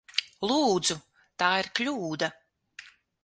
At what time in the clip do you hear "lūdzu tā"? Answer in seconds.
0.51-1.51